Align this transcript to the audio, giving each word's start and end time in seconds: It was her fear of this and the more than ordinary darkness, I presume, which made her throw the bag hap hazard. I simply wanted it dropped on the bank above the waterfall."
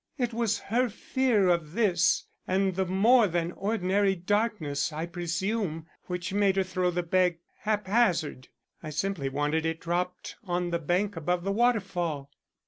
It 0.17 0.33
was 0.33 0.57
her 0.61 0.89
fear 0.89 1.47
of 1.49 1.73
this 1.73 2.25
and 2.47 2.73
the 2.75 2.87
more 2.87 3.27
than 3.27 3.51
ordinary 3.51 4.15
darkness, 4.15 4.91
I 4.91 5.05
presume, 5.05 5.85
which 6.07 6.33
made 6.33 6.55
her 6.55 6.63
throw 6.63 6.89
the 6.89 7.03
bag 7.03 7.37
hap 7.59 7.85
hazard. 7.85 8.47
I 8.81 8.89
simply 8.89 9.29
wanted 9.29 9.63
it 9.63 9.79
dropped 9.79 10.37
on 10.43 10.71
the 10.71 10.79
bank 10.79 11.15
above 11.15 11.43
the 11.43 11.51
waterfall." 11.51 12.31